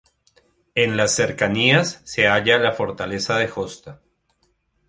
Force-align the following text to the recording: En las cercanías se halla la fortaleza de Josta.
En 0.73 0.97
las 0.97 1.11
cercanías 1.13 2.01
se 2.05 2.25
halla 2.27 2.57
la 2.57 2.71
fortaleza 2.71 3.37
de 3.37 3.47
Josta. 3.47 4.01